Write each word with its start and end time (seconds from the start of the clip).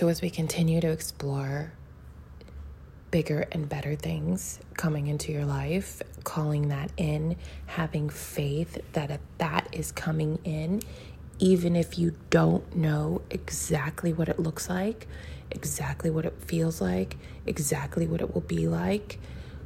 So, 0.00 0.08
as 0.08 0.22
we 0.22 0.30
continue 0.30 0.80
to 0.80 0.88
explore 0.88 1.74
bigger 3.10 3.46
and 3.52 3.68
better 3.68 3.96
things 3.96 4.58
coming 4.72 5.08
into 5.08 5.30
your 5.30 5.44
life, 5.44 6.00
calling 6.24 6.68
that 6.68 6.90
in, 6.96 7.36
having 7.66 8.08
faith 8.08 8.78
that 8.94 9.20
that 9.36 9.68
is 9.72 9.92
coming 9.92 10.38
in, 10.42 10.80
even 11.38 11.76
if 11.76 11.98
you 11.98 12.16
don't 12.30 12.74
know 12.74 13.20
exactly 13.28 14.14
what 14.14 14.30
it 14.30 14.38
looks 14.38 14.70
like, 14.70 15.06
exactly 15.50 16.08
what 16.08 16.24
it 16.24 16.42
feels 16.42 16.80
like, 16.80 17.18
exactly 17.44 18.06
what 18.06 18.22
it 18.22 18.32
will 18.32 18.40
be 18.40 18.66
like, 18.68 19.20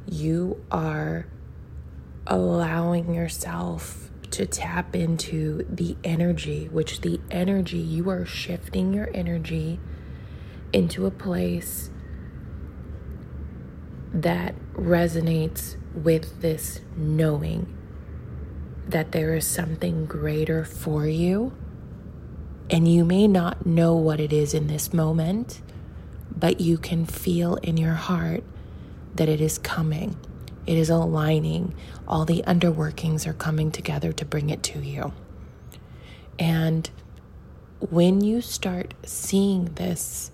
you 0.05 0.61
are 0.69 1.27
allowing 2.27 3.13
yourself 3.13 4.11
to 4.31 4.45
tap 4.45 4.97
into 4.97 5.65
the 5.69 5.95
energy, 6.03 6.67
which 6.67 6.99
the 6.99 7.21
energy, 7.31 7.77
you 7.77 8.09
are 8.09 8.25
shifting 8.25 8.93
your 8.93 9.09
energy 9.13 9.79
into 10.75 11.05
a 11.05 11.11
place 11.11 11.89
that 14.13 14.53
resonates 14.73 15.77
with 15.93 16.41
this 16.41 16.81
knowing 16.97 17.65
that 18.85 19.13
there 19.13 19.33
is 19.35 19.47
something 19.47 20.05
greater 20.05 20.65
for 20.65 21.07
you. 21.07 21.53
And 22.69 22.91
you 22.91 23.05
may 23.05 23.25
not 23.25 23.65
know 23.65 23.95
what 23.95 24.19
it 24.19 24.33
is 24.33 24.53
in 24.53 24.67
this 24.67 24.93
moment, 24.93 25.61
but 26.35 26.59
you 26.59 26.77
can 26.77 27.05
feel 27.05 27.55
in 27.55 27.77
your 27.77 27.93
heart 27.93 28.43
that 29.15 29.29
it 29.29 29.39
is 29.39 29.57
coming. 29.57 30.17
It 30.67 30.77
is 30.77 30.89
aligning. 30.89 31.73
All 32.05 32.25
the 32.25 32.43
underworkings 32.45 33.25
are 33.25 33.33
coming 33.33 33.71
together 33.71 34.11
to 34.11 34.25
bring 34.25 34.49
it 34.49 34.61
to 34.63 34.79
you. 34.79 35.13
And 36.37 36.89
when 37.79 38.19
you 38.19 38.41
start 38.41 38.93
seeing 39.05 39.65
this, 39.75 40.31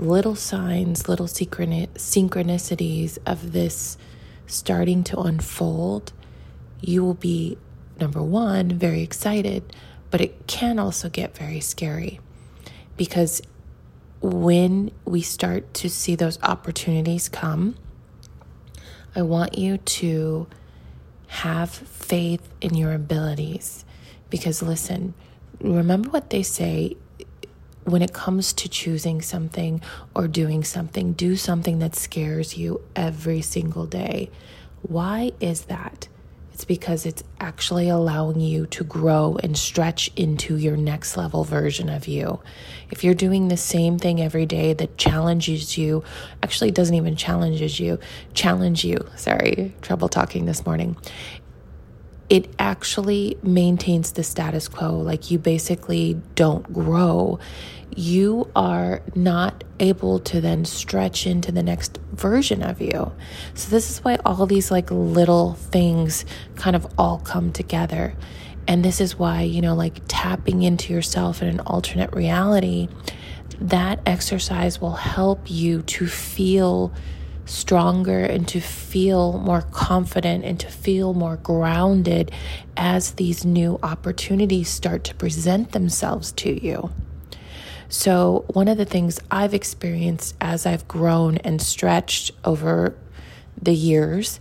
little 0.00 0.34
signs, 0.34 1.08
little 1.08 1.26
synchronicities 1.26 3.18
of 3.26 3.52
this 3.52 3.98
starting 4.46 5.04
to 5.04 5.20
unfold, 5.20 6.12
you 6.80 7.04
will 7.04 7.14
be, 7.14 7.58
number 8.00 8.22
one, 8.22 8.70
very 8.70 9.02
excited, 9.02 9.62
but 10.10 10.22
it 10.22 10.46
can 10.46 10.78
also 10.78 11.10
get 11.10 11.36
very 11.36 11.60
scary 11.60 12.18
because 12.96 13.42
when 14.22 14.90
we 15.04 15.20
start 15.20 15.72
to 15.74 15.90
see 15.90 16.14
those 16.14 16.42
opportunities 16.42 17.28
come, 17.28 17.76
I 19.14 19.20
want 19.22 19.58
you 19.58 19.76
to 19.76 20.46
have 21.26 21.70
faith 21.70 22.48
in 22.62 22.74
your 22.74 22.94
abilities 22.94 23.84
because 24.30 24.62
listen, 24.62 25.12
remember 25.60 26.08
what 26.08 26.30
they 26.30 26.42
say 26.42 26.96
when 27.84 28.02
it 28.02 28.12
comes 28.12 28.52
to 28.52 28.68
choosing 28.68 29.22
something 29.22 29.80
or 30.14 30.28
doing 30.28 30.64
something, 30.64 31.12
do 31.12 31.36
something 31.36 31.78
that 31.78 31.96
scares 31.96 32.56
you 32.56 32.82
every 32.94 33.40
single 33.40 33.86
day. 33.86 34.30
Why 34.82 35.32
is 35.40 35.62
that? 35.62 36.08
It's 36.52 36.64
because 36.66 37.06
it's 37.06 37.24
actually 37.40 37.88
allowing 37.88 38.38
you 38.38 38.66
to 38.66 38.84
grow 38.84 39.38
and 39.42 39.56
stretch 39.56 40.10
into 40.14 40.56
your 40.56 40.76
next 40.76 41.16
level 41.16 41.42
version 41.42 41.88
of 41.88 42.06
you. 42.06 42.40
If 42.90 43.02
you're 43.02 43.14
doing 43.14 43.48
the 43.48 43.56
same 43.56 43.98
thing 43.98 44.20
every 44.20 44.44
day 44.44 44.74
that 44.74 44.98
challenges 44.98 45.78
you, 45.78 46.04
actually 46.42 46.70
doesn't 46.70 46.94
even 46.94 47.16
challenges 47.16 47.80
you, 47.80 47.98
challenge 48.34 48.84
you. 48.84 48.98
Sorry, 49.16 49.74
trouble 49.80 50.10
talking 50.10 50.44
this 50.44 50.66
morning 50.66 50.96
it 52.30 52.48
actually 52.60 53.36
maintains 53.42 54.12
the 54.12 54.22
status 54.22 54.68
quo. 54.68 54.96
Like 54.96 55.32
you 55.32 55.38
basically 55.38 56.18
don't 56.36 56.72
grow. 56.72 57.40
You 57.94 58.48
are 58.54 59.02
not 59.16 59.64
able 59.80 60.20
to 60.20 60.40
then 60.40 60.64
stretch 60.64 61.26
into 61.26 61.50
the 61.50 61.62
next 61.64 61.98
version 62.12 62.62
of 62.62 62.80
you. 62.80 63.12
So, 63.54 63.70
this 63.70 63.90
is 63.90 63.98
why 63.98 64.16
all 64.24 64.46
these 64.46 64.70
like 64.70 64.92
little 64.92 65.54
things 65.54 66.24
kind 66.54 66.76
of 66.76 66.86
all 66.96 67.18
come 67.18 67.52
together. 67.52 68.14
And 68.68 68.84
this 68.84 69.00
is 69.00 69.18
why, 69.18 69.42
you 69.42 69.60
know, 69.60 69.74
like 69.74 70.00
tapping 70.06 70.62
into 70.62 70.92
yourself 70.92 71.42
in 71.42 71.48
an 71.48 71.58
alternate 71.60 72.14
reality, 72.14 72.88
that 73.60 73.98
exercise 74.06 74.80
will 74.80 74.94
help 74.94 75.50
you 75.50 75.82
to 75.82 76.06
feel 76.06 76.92
stronger 77.50 78.20
and 78.20 78.46
to 78.48 78.60
feel 78.60 79.38
more 79.38 79.62
confident 79.62 80.44
and 80.44 80.58
to 80.60 80.68
feel 80.68 81.14
more 81.14 81.36
grounded 81.36 82.30
as 82.76 83.12
these 83.12 83.44
new 83.44 83.78
opportunities 83.82 84.68
start 84.68 85.04
to 85.04 85.14
present 85.14 85.72
themselves 85.72 86.32
to 86.32 86.64
you. 86.64 86.90
So, 87.88 88.44
one 88.52 88.68
of 88.68 88.78
the 88.78 88.84
things 88.84 89.18
I've 89.32 89.52
experienced 89.52 90.36
as 90.40 90.64
I've 90.64 90.86
grown 90.86 91.38
and 91.38 91.60
stretched 91.60 92.30
over 92.44 92.96
the 93.60 93.74
years 93.74 94.38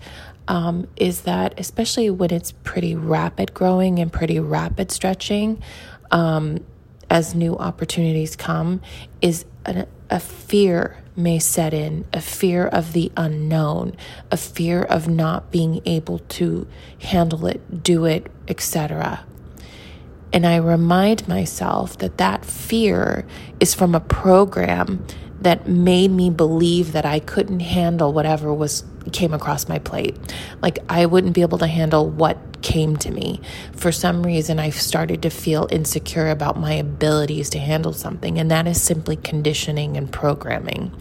um, 0.48 0.88
is 0.96 1.22
that, 1.22 1.60
especially 1.60 2.10
when 2.10 2.32
it's 2.32 2.52
pretty 2.52 2.96
rapid 2.96 3.54
growing 3.54 4.00
and 4.00 4.14
pretty 4.14 4.40
rapid 4.40 4.92
stretching, 4.92 5.64
um, 6.12 6.64
as 7.10 7.36
new 7.36 7.58
opportunities 7.58 8.36
come, 8.36 8.82
is 9.22 9.46
a, 9.66 9.86
a 10.10 10.20
fear 10.20 10.98
may 11.16 11.38
set 11.38 11.74
in 11.74 12.06
a 12.14 12.22
fear 12.22 12.66
of 12.66 12.94
the 12.94 13.12
unknown, 13.18 13.96
a 14.32 14.38
fear 14.38 14.84
of 14.84 15.08
not 15.08 15.52
being 15.52 15.82
able 15.86 16.20
to 16.20 16.66
handle 17.02 17.46
it, 17.46 17.84
do 17.84 18.06
it, 18.06 18.32
etc. 18.48 19.26
And 20.32 20.46
I 20.46 20.58
remind 20.58 21.28
myself 21.28 21.98
that 21.98 22.18
that 22.18 22.46
fear 22.46 23.26
is 23.60 23.74
from 23.74 23.96
a 23.96 24.00
program 24.00 25.06
that 25.42 25.68
made 25.68 26.12
me 26.12 26.30
believe 26.30 26.92
that 26.92 27.06
I 27.06 27.20
couldn't 27.20 27.62
handle 27.62 28.12
whatever 28.14 28.54
was 28.54 28.84
came 29.12 29.34
across 29.34 29.68
my 29.68 29.80
plate. 29.80 30.18
Like 30.62 30.80
I 30.90 31.06
wouldn't 31.06 31.34
be 31.34 31.42
able 31.42 31.58
to 31.60 31.68
handle 31.68 32.08
what 32.08 32.38
came 32.62 32.98
to 32.98 33.10
me. 33.10 33.40
For 33.74 33.92
some 33.92 34.24
reason 34.24 34.60
I 34.60 34.70
started 34.70 35.22
to 35.22 35.30
feel 35.30 35.68
insecure 35.72 36.30
about 36.30 36.60
my 36.60 36.74
abilities 36.74 37.50
to 37.52 37.60
handle 37.60 37.94
something 37.94 38.38
and 38.38 38.52
that 38.52 38.68
is 38.68 38.82
simply 38.82 39.16
conditioning 39.16 39.96
and 39.96 40.12
programming. 40.12 40.92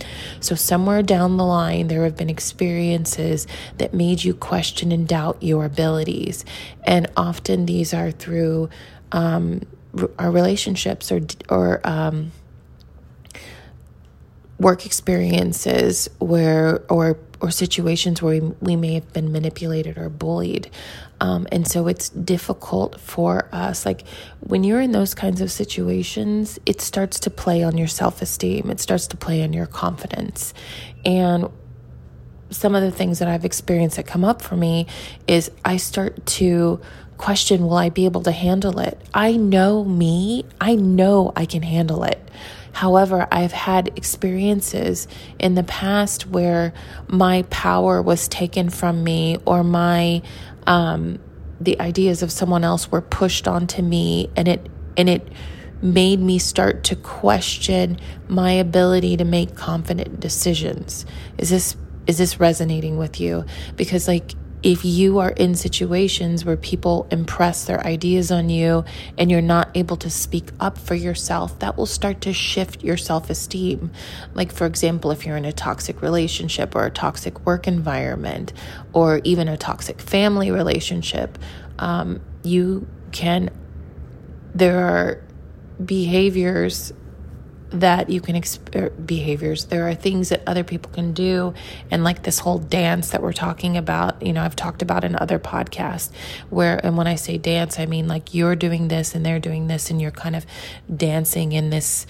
So 0.40 0.54
somewhere 0.54 1.02
down 1.02 1.36
the 1.36 1.44
line 1.44 1.88
there 1.88 2.04
have 2.04 2.16
been 2.16 2.30
experiences 2.30 3.46
that 3.78 3.92
made 3.92 4.22
you 4.22 4.34
question 4.34 4.92
and 4.92 5.06
doubt 5.06 5.42
your 5.42 5.64
abilities. 5.64 6.44
And 6.84 7.10
often 7.16 7.66
these 7.66 7.92
are 7.92 8.12
through 8.12 8.70
um, 9.10 9.62
our 10.18 10.30
relationships 10.30 11.10
or 11.10 11.20
or 11.48 11.80
um, 11.84 12.30
work 14.58 14.84
experiences 14.84 16.08
where 16.18 16.82
or 16.90 17.18
or 17.40 17.50
situations 17.50 18.20
where 18.20 18.40
we, 18.40 18.48
we 18.60 18.76
may 18.76 18.94
have 18.94 19.12
been 19.12 19.30
manipulated 19.30 19.96
or 19.96 20.08
bullied. 20.08 20.68
Um, 21.20 21.46
and 21.52 21.68
so 21.68 21.86
it's 21.86 22.08
difficult 22.08 23.00
for 23.00 23.48
us 23.52 23.86
like 23.86 24.04
when 24.40 24.64
you're 24.64 24.80
in 24.80 24.90
those 24.92 25.14
kinds 25.14 25.40
of 25.40 25.50
situations 25.50 26.58
it 26.66 26.80
starts 26.80 27.20
to 27.20 27.30
play 27.30 27.62
on 27.62 27.78
your 27.78 27.86
self-esteem. 27.86 28.70
It 28.70 28.80
starts 28.80 29.06
to 29.08 29.16
play 29.16 29.42
on 29.42 29.52
your 29.52 29.66
confidence. 29.66 30.52
And 31.04 31.48
some 32.50 32.74
of 32.74 32.82
the 32.82 32.90
things 32.90 33.18
that 33.18 33.28
i've 33.28 33.44
experienced 33.44 33.96
that 33.96 34.06
come 34.06 34.24
up 34.24 34.40
for 34.40 34.56
me 34.56 34.86
is 35.26 35.50
i 35.66 35.76
start 35.76 36.24
to 36.24 36.80
question 37.18 37.64
will 37.64 37.76
i 37.76 37.90
be 37.90 38.04
able 38.04 38.22
to 38.22 38.32
handle 38.32 38.80
it? 38.80 39.00
I 39.12 39.36
know 39.36 39.84
me. 39.84 40.44
I 40.60 40.74
know 40.74 41.32
i 41.36 41.46
can 41.46 41.62
handle 41.62 42.04
it 42.04 42.18
However, 42.72 43.26
I've 43.30 43.52
had 43.52 43.88
experiences 43.96 45.08
in 45.38 45.54
the 45.54 45.62
past 45.62 46.26
where 46.26 46.72
my 47.06 47.42
power 47.50 48.00
was 48.02 48.28
taken 48.28 48.70
from 48.70 49.02
me 49.04 49.38
or 49.44 49.64
my 49.64 50.22
um, 50.66 51.18
the 51.60 51.80
ideas 51.80 52.22
of 52.22 52.30
someone 52.30 52.64
else 52.64 52.90
were 52.90 53.00
pushed 53.00 53.48
onto 53.48 53.82
me 53.82 54.30
and 54.36 54.46
it 54.46 54.68
and 54.96 55.08
it 55.08 55.26
made 55.80 56.20
me 56.20 56.38
start 56.38 56.84
to 56.84 56.96
question 56.96 57.98
my 58.26 58.52
ability 58.52 59.16
to 59.16 59.24
make 59.24 59.54
confident 59.54 60.20
decisions. 60.20 61.06
Is 61.38 61.50
this 61.50 61.76
is 62.06 62.18
this 62.18 62.40
resonating 62.40 62.96
with 62.96 63.20
you? 63.20 63.44
Because 63.76 64.08
like 64.08 64.34
if 64.62 64.84
you 64.84 65.18
are 65.18 65.30
in 65.30 65.54
situations 65.54 66.44
where 66.44 66.56
people 66.56 67.06
impress 67.10 67.64
their 67.64 67.84
ideas 67.86 68.32
on 68.32 68.48
you 68.48 68.84
and 69.16 69.30
you're 69.30 69.40
not 69.40 69.70
able 69.76 69.96
to 69.98 70.10
speak 70.10 70.50
up 70.58 70.76
for 70.76 70.94
yourself, 70.94 71.58
that 71.60 71.76
will 71.76 71.86
start 71.86 72.20
to 72.22 72.32
shift 72.32 72.82
your 72.82 72.96
self 72.96 73.30
esteem. 73.30 73.90
Like, 74.34 74.52
for 74.52 74.66
example, 74.66 75.10
if 75.10 75.24
you're 75.24 75.36
in 75.36 75.44
a 75.44 75.52
toxic 75.52 76.02
relationship 76.02 76.74
or 76.74 76.86
a 76.86 76.90
toxic 76.90 77.46
work 77.46 77.68
environment 77.68 78.52
or 78.92 79.20
even 79.22 79.46
a 79.46 79.56
toxic 79.56 80.00
family 80.00 80.50
relationship, 80.50 81.38
um, 81.78 82.20
you 82.42 82.88
can, 83.12 83.50
there 84.54 84.86
are 84.86 85.22
behaviors 85.84 86.92
that 87.70 88.08
you 88.08 88.20
can 88.20 88.34
exp- 88.34 88.74
er, 88.74 88.90
behaviors 88.90 89.66
there 89.66 89.88
are 89.88 89.94
things 89.94 90.30
that 90.30 90.42
other 90.46 90.64
people 90.64 90.90
can 90.92 91.12
do 91.12 91.52
and 91.90 92.02
like 92.02 92.22
this 92.22 92.38
whole 92.38 92.58
dance 92.58 93.10
that 93.10 93.22
we're 93.22 93.32
talking 93.32 93.76
about 93.76 94.20
you 94.22 94.32
know 94.32 94.42
I've 94.42 94.56
talked 94.56 94.82
about 94.82 95.04
in 95.04 95.14
other 95.16 95.38
podcasts 95.38 96.10
where 96.48 96.84
and 96.84 96.96
when 96.96 97.06
I 97.06 97.14
say 97.14 97.36
dance 97.36 97.78
I 97.78 97.86
mean 97.86 98.08
like 98.08 98.32
you're 98.34 98.56
doing 98.56 98.88
this 98.88 99.14
and 99.14 99.24
they're 99.24 99.40
doing 99.40 99.66
this 99.66 99.90
and 99.90 100.00
you're 100.00 100.10
kind 100.10 100.34
of 100.34 100.46
dancing 100.94 101.52
in 101.52 101.70
this 101.70 102.06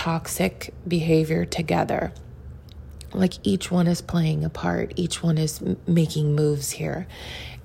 toxic 0.00 0.72
behavior 0.88 1.44
together. 1.44 2.10
Like 3.12 3.34
each 3.42 3.70
one 3.70 3.86
is 3.86 4.00
playing 4.00 4.44
a 4.44 4.50
part, 4.50 4.92
each 4.96 5.22
one 5.22 5.38
is 5.38 5.60
m- 5.60 5.76
making 5.86 6.34
moves 6.34 6.70
here. 6.72 7.06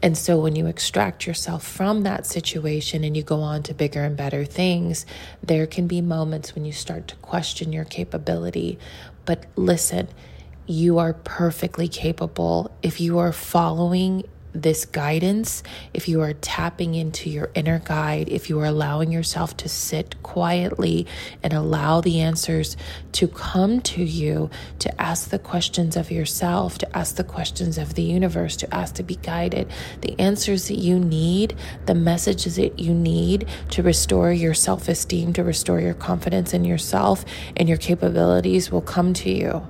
And 0.02 0.18
so 0.18 0.40
when 0.40 0.56
you 0.56 0.68
extract 0.68 1.26
yourself 1.26 1.66
from 1.66 2.04
that 2.04 2.26
situation 2.26 3.04
and 3.04 3.16
you 3.16 3.24
go 3.24 3.42
on 3.42 3.64
to 3.64 3.74
bigger 3.74 4.04
and 4.04 4.18
better 4.18 4.46
things, 4.46 5.06
there 5.42 5.66
can 5.66 5.88
be 5.88 6.02
moments 6.02 6.54
when 6.54 6.66
you 6.66 6.72
start 6.72 7.08
to 7.10 7.16
question 7.18 7.74
your 7.74 7.86
capability. 7.86 8.78
But 9.26 9.46
listen, 9.56 10.08
you 10.68 10.98
are 10.98 11.14
perfectly 11.14 11.88
capable 11.88 12.76
if 12.82 13.00
you 13.00 13.18
are 13.20 13.32
following 13.32 14.24
this 14.56 14.86
guidance, 14.86 15.62
if 15.94 16.08
you 16.08 16.22
are 16.22 16.34
tapping 16.34 16.96
into 16.96 17.30
your 17.30 17.52
inner 17.54 17.80
guide, 17.80 18.30
if 18.30 18.50
you 18.50 18.60
are 18.60 18.66
allowing 18.66 19.12
yourself 19.12 19.56
to 19.58 19.70
sit 19.70 20.22
quietly 20.24 21.06
and 21.44 21.54
allow 21.54 22.02
the 22.02 22.22
answers 22.22 22.78
to 23.12 23.28
come 23.28 23.82
to 23.82 24.04
you, 24.04 24.50
to 24.80 25.02
ask 25.02 25.30
the 25.30 25.40
questions 25.40 25.96
of 25.98 26.10
yourself, 26.10 26.78
to 26.78 26.98
ask 26.98 27.18
the 27.18 27.24
questions 27.24 27.78
of 27.78 27.96
the 27.96 28.04
universe, 28.04 28.56
to 28.56 28.74
ask 28.74 28.96
to 28.96 29.04
be 29.04 29.18
guided, 29.18 29.70
the 30.02 30.20
answers 30.20 30.70
that 30.70 30.78
you 30.78 31.00
need, 31.00 31.56
the 31.86 31.96
messages 31.96 32.56
that 32.56 32.80
you 32.80 32.94
need 32.94 33.48
to 33.70 33.84
restore 33.84 34.32
your 34.32 34.54
self 34.54 34.88
esteem, 34.88 35.34
to 35.34 35.44
restore 35.44 35.80
your 35.80 35.94
confidence 35.94 36.54
in 36.54 36.64
yourself 36.64 37.26
and 37.58 37.68
your 37.68 37.78
capabilities 37.78 38.72
will 38.72 38.82
come 38.82 39.14
to 39.14 39.30
you. 39.30 39.68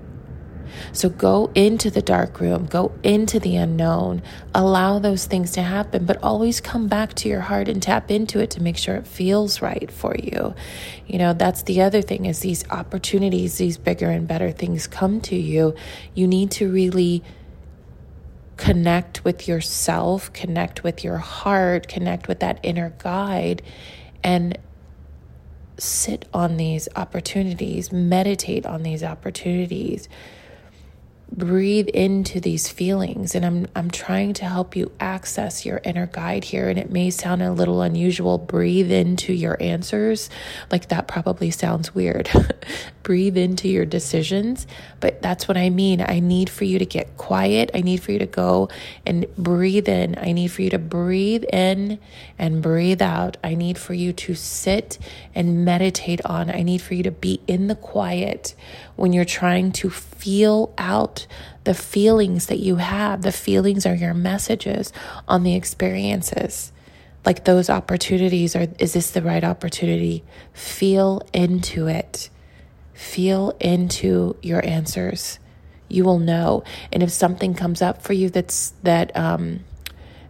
So 0.91 1.09
go 1.09 1.51
into 1.55 1.89
the 1.89 2.01
dark 2.01 2.39
room, 2.39 2.65
go 2.65 2.91
into 3.03 3.39
the 3.39 3.55
unknown, 3.55 4.21
allow 4.53 4.99
those 4.99 5.25
things 5.25 5.51
to 5.51 5.61
happen, 5.61 6.05
but 6.05 6.21
always 6.23 6.61
come 6.61 6.87
back 6.87 7.13
to 7.15 7.29
your 7.29 7.41
heart 7.41 7.67
and 7.67 7.81
tap 7.81 8.11
into 8.11 8.39
it 8.39 8.51
to 8.51 8.61
make 8.61 8.77
sure 8.77 8.95
it 8.95 9.07
feels 9.07 9.61
right 9.61 9.91
for 9.91 10.15
you. 10.15 10.55
You 11.07 11.19
know, 11.19 11.33
that's 11.33 11.63
the 11.63 11.81
other 11.81 12.01
thing 12.01 12.25
is 12.25 12.39
these 12.39 12.69
opportunities, 12.69 13.57
these 13.57 13.77
bigger 13.77 14.09
and 14.09 14.27
better 14.27 14.51
things 14.51 14.87
come 14.87 15.21
to 15.21 15.35
you. 15.35 15.75
You 16.13 16.27
need 16.27 16.51
to 16.51 16.71
really 16.71 17.23
connect 18.57 19.23
with 19.23 19.47
yourself, 19.47 20.31
connect 20.33 20.83
with 20.83 21.03
your 21.03 21.17
heart, 21.17 21.87
connect 21.87 22.27
with 22.27 22.39
that 22.39 22.59
inner 22.63 22.93
guide 22.99 23.61
and 24.23 24.57
sit 25.77 26.25
on 26.33 26.57
these 26.57 26.87
opportunities, 26.95 27.91
meditate 27.91 28.65
on 28.65 28.83
these 28.83 29.03
opportunities 29.03 30.07
breathe 31.31 31.87
into 31.89 32.39
these 32.39 32.69
feelings 32.69 33.35
and 33.35 33.45
I'm 33.45 33.67
I'm 33.75 33.89
trying 33.89 34.33
to 34.35 34.45
help 34.45 34.75
you 34.75 34.91
access 34.99 35.65
your 35.65 35.81
inner 35.83 36.05
guide 36.05 36.43
here 36.43 36.69
and 36.69 36.77
it 36.77 36.91
may 36.91 37.09
sound 37.09 37.41
a 37.41 37.51
little 37.51 37.81
unusual. 37.81 38.37
Breathe 38.37 38.91
into 38.91 39.33
your 39.33 39.57
answers. 39.61 40.29
Like 40.71 40.89
that 40.89 41.07
probably 41.07 41.51
sounds 41.51 41.95
weird. 41.95 42.29
Breathe 43.03 43.37
into 43.37 43.67
your 43.67 43.85
decisions. 43.85 44.65
But 44.99 45.21
that's 45.21 45.47
what 45.47 45.57
I 45.57 45.69
mean. 45.69 46.01
I 46.01 46.19
need 46.19 46.49
for 46.49 46.63
you 46.63 46.79
to 46.79 46.85
get 46.85 47.17
quiet. 47.17 47.71
I 47.73 47.81
need 47.81 48.01
for 48.01 48.11
you 48.11 48.19
to 48.19 48.25
go 48.25 48.69
and 49.05 49.25
breathe 49.37 49.89
in. 49.89 50.17
I 50.17 50.31
need 50.31 50.47
for 50.47 50.61
you 50.61 50.69
to 50.71 50.79
breathe 50.79 51.43
in 51.51 51.99
and 52.37 52.61
breathe 52.61 53.01
out. 53.01 53.37
I 53.43 53.55
need 53.55 53.77
for 53.77 53.93
you 53.93 54.13
to 54.13 54.35
sit 54.35 54.97
and 55.33 55.65
meditate 55.65 56.23
on. 56.25 56.49
I 56.49 56.63
need 56.63 56.81
for 56.81 56.93
you 56.93 57.03
to 57.03 57.11
be 57.11 57.41
in 57.47 57.67
the 57.67 57.75
quiet 57.75 58.55
when 58.95 59.13
you're 59.13 59.25
trying 59.25 59.71
to 59.71 59.89
feel 59.89 60.73
out 60.77 61.27
the 61.63 61.73
feelings 61.73 62.47
that 62.47 62.59
you 62.59 62.77
have. 62.77 63.21
The 63.21 63.31
feelings 63.31 63.85
are 63.85 63.95
your 63.95 64.13
messages 64.13 64.93
on 65.27 65.43
the 65.43 65.55
experiences. 65.55 66.71
Like 67.25 67.45
those 67.45 67.69
opportunities 67.69 68.55
are 68.55 68.67
is 68.79 68.93
this 68.93 69.11
the 69.11 69.21
right 69.21 69.43
opportunity? 69.43 70.23
Feel 70.53 71.21
into 71.33 71.87
it. 71.87 72.29
Feel 72.93 73.55
into 73.59 74.37
your 74.41 74.63
answers. 74.65 75.39
You 75.89 76.03
will 76.03 76.19
know. 76.19 76.63
And 76.93 77.03
if 77.03 77.11
something 77.11 77.53
comes 77.53 77.81
up 77.81 78.01
for 78.01 78.13
you 78.13 78.29
that's 78.29 78.73
that 78.83 79.15
um 79.17 79.61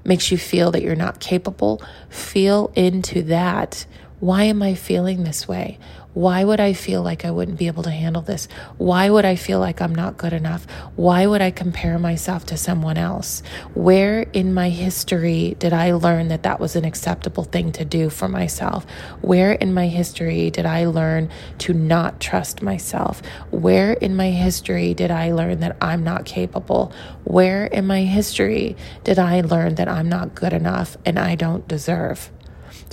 makes 0.05 0.31
you 0.31 0.37
feel 0.37 0.71
that 0.71 0.83
you're 0.83 0.95
not 0.95 1.19
capable, 1.19 1.81
feel 2.09 2.71
into 2.75 3.23
that. 3.23 3.85
Why 4.21 4.43
am 4.43 4.63
I 4.63 4.75
feeling 4.75 5.23
this 5.25 5.45
way? 5.45 5.77
Why 6.13 6.45
would 6.45 6.61
I 6.61 6.71
feel 6.71 7.03
like 7.03 7.25
I 7.25 7.31
wouldn't 7.31 7.59
be 7.59 7.67
able 7.67 7.83
to 7.83 7.91
handle 7.91 8.21
this? 8.21 8.47
Why 8.77 9.09
would 9.09 9.25
I 9.25 9.35
feel 9.35 9.59
like 9.59 9.81
I'm 9.81 9.93
not 9.93 10.15
good 10.15 10.31
enough? 10.31 10.65
Why 10.95 11.27
would 11.27 11.41
I 11.41 11.51
compare 11.51 11.99
myself 11.99 12.45
to 12.45 12.55
someone 12.55 12.97
else? 12.97 13.43
Where 13.73 14.21
in 14.21 14.53
my 14.53 14.69
history 14.69 15.57
did 15.59 15.73
I 15.73 15.91
learn 15.91 16.29
that 16.29 16.43
that 16.43 16.61
was 16.61 16.77
an 16.77 16.85
acceptable 16.85 17.43
thing 17.43 17.73
to 17.73 17.83
do 17.83 18.09
for 18.09 18.29
myself? 18.29 18.85
Where 19.19 19.51
in 19.51 19.73
my 19.73 19.87
history 19.87 20.49
did 20.49 20.65
I 20.65 20.85
learn 20.85 21.29
to 21.57 21.73
not 21.73 22.21
trust 22.21 22.61
myself? 22.61 23.21
Where 23.51 23.91
in 23.91 24.15
my 24.15 24.29
history 24.29 24.93
did 24.93 25.11
I 25.11 25.33
learn 25.33 25.59
that 25.59 25.75
I'm 25.81 26.05
not 26.05 26.23
capable? 26.23 26.93
Where 27.25 27.65
in 27.65 27.85
my 27.85 28.03
history 28.03 28.77
did 29.03 29.19
I 29.19 29.41
learn 29.41 29.75
that 29.75 29.89
I'm 29.89 30.07
not 30.07 30.33
good 30.33 30.53
enough 30.53 30.95
and 31.05 31.19
I 31.19 31.35
don't 31.35 31.67
deserve? 31.67 32.31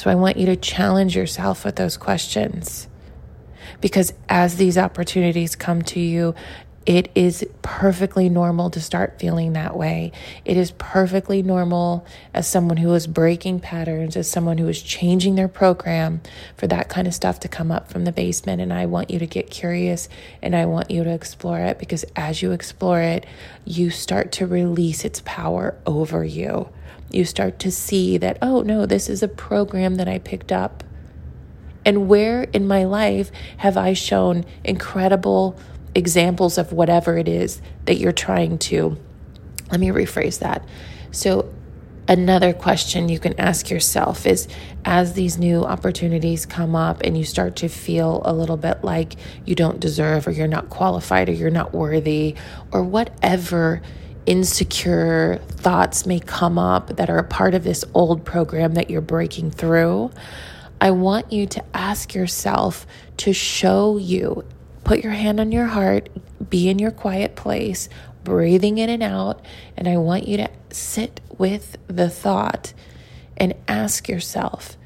So 0.03 0.11
I 0.11 0.17
want 0.17 0.37
you 0.37 0.47
to 0.47 0.57
challenge 0.57 1.15
yourself 1.15 1.65
with 1.65 1.77
those 1.77 1.97
questions 1.97 2.89
because 3.81 4.13
as 4.29 4.57
these 4.57 4.77
opportunities 4.77 5.55
come 5.55 5.83
to 5.83 6.01
you, 6.01 6.35
it 6.85 7.09
is 7.15 7.47
perfectly 7.63 8.29
normal 8.29 8.69
to 8.71 8.81
start 8.81 9.21
feeling 9.21 9.53
that 9.53 9.77
way. 9.77 10.11
It 10.45 10.57
is 10.57 10.73
perfectly 10.73 11.41
normal 11.41 12.05
as 12.35 12.49
someone 12.49 12.79
who 12.79 12.93
is 12.95 13.07
breaking 13.07 13.61
patterns, 13.61 14.17
as 14.17 14.29
someone 14.29 14.59
who 14.59 14.67
is 14.67 14.83
changing 14.83 15.37
their 15.37 15.47
program 15.47 16.21
for 16.57 16.67
that 16.67 16.89
kind 16.89 17.07
of 17.07 17.15
stuff 17.15 17.39
to 17.39 17.49
come 17.49 17.71
up 17.71 17.89
from 17.89 18.05
the 18.05 18.11
basement. 18.11 18.61
And 18.61 18.73
I 18.73 18.87
want 18.87 19.09
you 19.09 19.21
to 19.21 19.27
get 19.29 19.51
curious 19.51 20.09
and 20.43 20.57
I 20.57 20.67
want 20.67 20.91
you 20.91 21.05
to 21.05 21.11
explore 21.11 21.61
it 21.61 21.79
because 21.79 22.05
as 22.17 22.43
you 22.43 22.51
explore 22.51 23.01
it, 23.01 23.25
you 23.65 23.91
start 23.91 24.33
to 24.33 24.49
release 24.49 25.05
its 25.05 25.23
power 25.25 25.79
over 25.87 26.25
you. 26.25 26.71
You 27.13 27.25
start 27.25 27.59
to 27.61 27.71
see 27.71 28.19
that, 28.19 28.39
oh 28.41 28.63
no, 28.63 28.87
this 28.87 29.09
is 29.09 29.23
a 29.23 29.29
program 29.29 29.97
that 29.97 30.09
I 30.09 30.19
picked 30.19 30.53
up 30.53 30.83
and 31.85 32.09
where 32.09 32.45
in 32.45 32.67
my 32.67 32.85
life 32.85 33.31
have 33.59 33.77
I 33.77 33.93
shown 33.93 34.45
incredible 34.65 35.59
examples 35.95 36.59
of 36.59 36.73
whatever 36.73 37.19
it 37.19 37.29
is 37.29 37.61
that 37.87 37.97
you're 37.97 38.13
trying 38.13 38.59
to? 38.59 38.97
Let 39.71 39.81
me 39.81 39.89
rephrase 39.89 40.39
that. 40.41 40.65
So, 41.11 41.53
another 42.09 42.53
question 42.53 43.09
you 43.09 43.19
can 43.19 43.39
ask 43.39 43.71
yourself 43.71 44.27
is 44.27 44.49
as 44.85 45.13
these 45.13 45.39
new 45.39 45.65
opportunities 45.65 46.45
come 46.47 46.75
up 46.75 47.01
and 47.03 47.17
you 47.17 47.25
start 47.25 47.55
to 47.57 47.69
feel 47.69 48.23
a 48.25 48.33
little 48.33 48.57
bit 48.57 48.83
like 48.83 49.15
you 49.45 49.55
don't 49.55 49.79
deserve 49.79 50.27
or 50.27 50.33
you're 50.33 50.49
not 50.49 50.69
qualified 50.69 51.29
or 51.29 51.33
you're 51.33 51.49
not 51.49 51.73
worthy 51.73 52.35
or 52.73 52.83
whatever 52.83 53.81
insecure 54.27 55.41
thoughts 55.49 56.07
may 56.07 56.21
come 56.21 56.59
up 56.59 56.97
that 56.97 57.11
are 57.11 57.19
a 57.19 57.25
part 57.25 57.55
of 57.55 57.65
this 57.65 57.85
old 57.95 58.25
program 58.25 58.75
that 58.75 58.91
you're 58.91 59.01
breaking 59.01 59.51
through 59.51 60.11
I 60.83 60.91
want 60.91 61.33
you 61.33 61.47
to 61.47 61.65
ask 61.73 62.13
yourself 62.13 62.89
to 63.19 63.33
show 63.33 63.99
you, 63.99 64.45
put 64.83 65.05
your 65.05 65.13
hand 65.13 65.39
on 65.39 65.53
your 65.53 65.67
heart, 65.67 66.09
be 66.51 66.69
in 66.69 66.81
your 66.81 66.91
quiet 66.91 67.37
place, 67.37 67.89
breathing 68.25 68.79
in 68.79 68.91
and 68.91 69.01
out. 69.01 69.47
And 69.77 69.87
I 69.87 69.99
want 69.99 70.27
you 70.27 70.39
to 70.39 70.51
sit 70.73 71.21
with 71.39 71.77
the 71.87 72.11
thought 72.11 72.75
and 73.37 73.55
ask 73.69 74.09
yourself, 74.09 74.77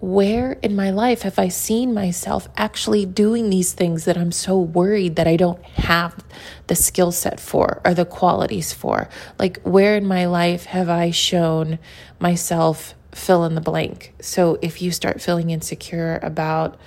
where 0.00 0.52
in 0.62 0.74
my 0.74 0.90
life 0.90 1.22
have 1.22 1.38
I 1.38 1.48
seen 1.48 1.92
myself 1.92 2.48
actually 2.56 3.04
doing 3.04 3.50
these 3.50 3.74
things 3.74 4.06
that 4.06 4.16
I'm 4.16 4.32
so 4.32 4.58
worried 4.58 5.16
that 5.16 5.26
I 5.26 5.36
don't 5.36 5.62
have 5.64 6.24
the 6.66 6.74
skill 6.74 7.12
set 7.12 7.38
for 7.38 7.82
or 7.84 7.92
the 7.92 8.06
qualities 8.06 8.72
for? 8.72 9.08
Like, 9.38 9.60
where 9.62 9.96
in 9.96 10.06
my 10.06 10.24
life 10.24 10.64
have 10.64 10.88
I 10.88 11.10
shown 11.10 11.78
myself 12.18 12.94
fill 13.12 13.44
in 13.44 13.54
the 13.54 13.60
blank. 13.60 14.14
So 14.20 14.58
if 14.62 14.80
you 14.80 14.90
start 14.90 15.20
feeling 15.20 15.50
insecure 15.50 16.18
about, 16.22 16.78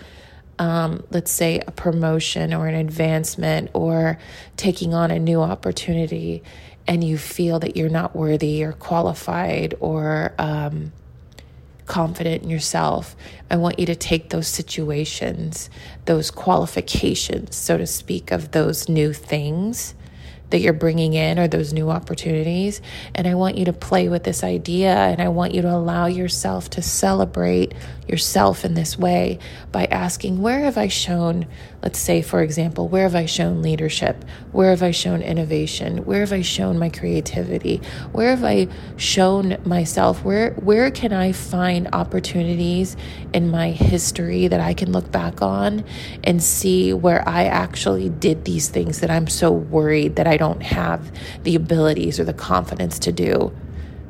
um, 0.57 1.03
let's 1.11 1.31
say, 1.31 1.61
a 1.67 1.71
promotion 1.71 2.53
or 2.53 2.67
an 2.67 2.75
advancement 2.75 3.69
or 3.73 4.17
taking 4.57 4.93
on 4.93 5.11
a 5.11 5.19
new 5.19 5.41
opportunity, 5.41 6.43
and 6.87 7.03
you 7.03 7.17
feel 7.17 7.59
that 7.59 7.77
you're 7.77 7.89
not 7.89 8.15
worthy 8.15 8.63
or 8.63 8.73
qualified 8.73 9.75
or 9.79 10.33
um, 10.37 10.91
confident 11.85 12.43
in 12.43 12.49
yourself, 12.49 13.15
I 13.49 13.57
want 13.57 13.79
you 13.79 13.85
to 13.87 13.95
take 13.95 14.29
those 14.29 14.47
situations, 14.47 15.69
those 16.05 16.31
qualifications, 16.31 17.55
so 17.55 17.77
to 17.77 17.87
speak, 17.87 18.31
of 18.31 18.51
those 18.51 18.89
new 18.89 19.13
things 19.13 19.95
that 20.53 20.59
you're 20.59 20.71
bringing 20.71 21.13
in 21.13 21.39
or 21.39 21.47
those 21.47 21.73
new 21.73 21.89
opportunities. 21.89 22.79
And 23.15 23.27
I 23.27 23.33
want 23.33 23.57
you 23.57 23.65
to 23.65 23.73
play 23.73 24.07
with 24.07 24.23
this 24.23 24.43
idea 24.43 24.93
and 24.93 25.19
I 25.19 25.29
want 25.29 25.55
you 25.55 25.63
to 25.63 25.71
allow 25.71 26.05
yourself 26.05 26.69
to 26.71 26.81
celebrate 26.83 27.73
yourself 28.07 28.65
in 28.65 28.73
this 28.73 28.97
way 28.97 29.39
by 29.71 29.85
asking, 29.85 30.41
Where 30.41 30.61
have 30.61 30.77
I 30.77 30.87
shown, 30.87 31.47
let's 31.81 31.99
say, 31.99 32.21
for 32.21 32.41
example, 32.41 32.87
where 32.87 33.03
have 33.03 33.15
I 33.15 33.25
shown 33.25 33.61
leadership? 33.61 34.23
Where 34.51 34.69
have 34.71 34.83
I 34.83 34.91
shown 34.91 35.21
innovation? 35.21 36.05
Where 36.05 36.21
have 36.21 36.33
I 36.33 36.41
shown 36.41 36.77
my 36.77 36.89
creativity? 36.89 37.81
Where 38.11 38.29
have 38.29 38.43
I 38.43 38.67
shown 38.97 39.57
myself? 39.65 40.23
Where, 40.23 40.51
where 40.53 40.91
can 40.91 41.13
I 41.13 41.31
find 41.31 41.89
opportunities 41.93 42.95
in 43.33 43.49
my 43.49 43.71
history 43.71 44.47
that 44.47 44.59
I 44.59 44.73
can 44.73 44.91
look 44.91 45.11
back 45.11 45.41
on 45.41 45.83
and 46.23 46.41
see 46.41 46.93
where 46.93 47.27
I 47.27 47.45
actually 47.45 48.09
did 48.09 48.45
these 48.45 48.69
things 48.69 48.99
that 48.99 49.09
I'm 49.09 49.27
so 49.27 49.51
worried 49.51 50.15
that 50.17 50.27
I 50.27 50.37
don't 50.37 50.61
have 50.61 51.11
the 51.43 51.55
abilities 51.55 52.19
or 52.19 52.23
the 52.23 52.33
confidence 52.33 52.99
to 52.99 53.11
do? 53.11 53.53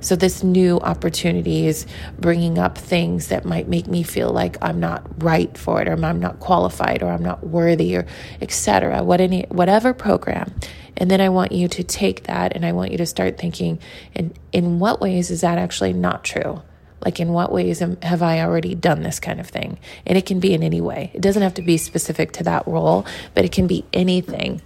So, 0.04 0.18
this 0.18 0.44
new 0.44 0.80
opportunity 0.80 1.66
is 1.66 1.86
bringing 2.20 2.60
up 2.60 2.78
things 2.78 3.30
that 3.30 3.46
might 3.46 3.70
make 3.70 3.88
me 3.88 4.04
feel 4.04 4.32
like 4.32 4.58
I'm 4.62 4.80
not 4.80 5.24
right 5.24 5.58
for 5.58 5.82
it, 5.82 5.88
or 5.88 5.94
I'm 5.94 6.20
not 6.20 6.40
qualified, 6.42 7.02
or 7.02 7.08
I'm 7.08 7.24
not 7.24 7.48
worthy, 7.48 7.96
or 7.96 8.06
etc. 8.42 9.02
What 9.04 9.22
any 9.22 9.46
whatever 9.50 9.94
program, 9.94 10.54
and 10.98 11.10
then 11.10 11.22
I 11.22 11.30
want 11.30 11.54
you 11.54 11.70
to 11.70 11.84
take 11.84 12.24
that, 12.24 12.54
and 12.54 12.66
I 12.66 12.74
want 12.74 12.92
you 12.92 12.98
to 12.98 13.06
start 13.06 13.38
thinking, 13.38 13.80
in 14.14 14.34
in 14.52 14.80
what 14.80 15.00
ways 15.00 15.32
is 15.32 15.40
that 15.42 15.58
actually 15.58 15.94
not 15.94 16.26
true? 16.26 16.62
Like, 17.06 17.22
in 17.22 17.34
what 17.34 17.52
ways 17.52 17.82
am, 17.82 17.98
have 18.02 18.22
I 18.22 18.42
already 18.42 18.76
done 18.76 19.04
this 19.04 19.20
kind 19.20 19.40
of 19.40 19.48
thing? 19.48 19.78
And 20.06 20.18
it 20.18 20.26
can 20.26 20.40
be 20.40 20.54
in 20.54 20.64
any 20.64 20.82
way. 20.82 21.12
It 21.14 21.22
doesn't 21.22 21.42
have 21.42 21.54
to 21.56 21.62
be 21.62 21.78
specific 21.78 22.32
to 22.34 22.44
that 22.44 22.68
role, 22.68 23.06
but 23.34 23.46
it 23.46 23.52
can 23.52 23.68
be 23.68 23.86
anything 23.94 24.62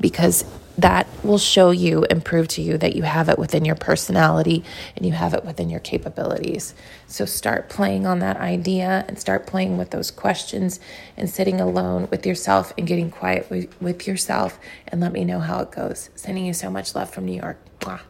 because 0.00 0.44
that 0.78 1.06
will 1.22 1.38
show 1.38 1.70
you 1.70 2.04
and 2.04 2.24
prove 2.24 2.48
to 2.48 2.62
you 2.62 2.78
that 2.78 2.96
you 2.96 3.02
have 3.02 3.28
it 3.28 3.38
within 3.38 3.64
your 3.64 3.74
personality 3.74 4.64
and 4.96 5.04
you 5.04 5.12
have 5.12 5.34
it 5.34 5.44
within 5.44 5.68
your 5.68 5.80
capabilities. 5.80 6.74
So 7.06 7.24
start 7.24 7.68
playing 7.68 8.06
on 8.06 8.20
that 8.20 8.38
idea 8.38 9.04
and 9.06 9.18
start 9.18 9.46
playing 9.46 9.76
with 9.76 9.90
those 9.90 10.10
questions 10.10 10.80
and 11.16 11.28
sitting 11.28 11.60
alone 11.60 12.08
with 12.10 12.26
yourself 12.26 12.72
and 12.78 12.86
getting 12.86 13.10
quiet 13.10 13.50
with, 13.50 14.06
yourself 14.06 14.58
and 14.88 15.00
let 15.00 15.12
me 15.12 15.24
know 15.24 15.38
how 15.38 15.60
it 15.60 15.70
goes. 15.70 16.10
Sending 16.14 16.46
you 16.46 16.54
so 16.54 16.70
much 16.70 16.94
love 16.94 17.10
from 17.10 17.26
New 17.26 17.38
York. 17.38 17.58
Mwah. 17.80 18.00